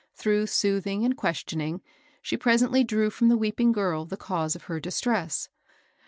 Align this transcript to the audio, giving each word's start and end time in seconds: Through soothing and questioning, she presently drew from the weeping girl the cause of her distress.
Through 0.15 0.47
soothing 0.47 1.05
and 1.05 1.15
questioning, 1.15 1.83
she 2.23 2.35
presently 2.35 2.83
drew 2.83 3.11
from 3.11 3.27
the 3.29 3.37
weeping 3.37 3.71
girl 3.71 4.03
the 4.03 4.17
cause 4.17 4.55
of 4.55 4.63
her 4.63 4.79
distress. 4.79 5.47